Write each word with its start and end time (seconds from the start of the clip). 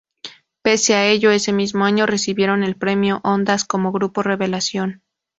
Pese 0.63 0.95
a 0.95 1.05
ello, 1.05 1.29
ese 1.29 1.53
mismo 1.53 1.85
año 1.85 2.07
recibieron 2.07 2.63
el 2.63 2.75
premio 2.75 3.21
Ondas 3.23 3.65
como 3.65 3.91
grupo 3.91 4.23
revelación. 4.23 5.03